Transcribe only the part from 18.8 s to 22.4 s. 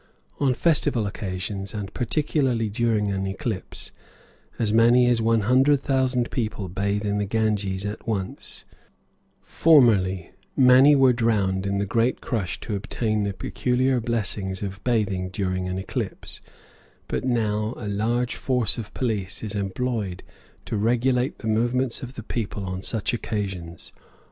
police is employed to regulate the movements of the